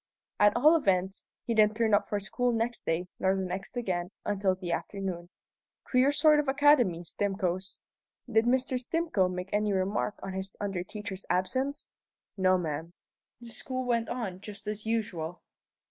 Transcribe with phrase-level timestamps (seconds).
[0.39, 4.09] "At all events, he didn't turn up for school next day, nor the next again,
[4.25, 5.29] until the afternoon.
[5.83, 7.79] Queer sort of academy, Stimcoe's.
[8.27, 8.79] Did Mr.
[8.79, 11.93] Stimcoe make any remark on his under teacher's absence?"
[12.35, 12.93] "No, ma'am."
[13.41, 15.43] "The school went on just as usual?"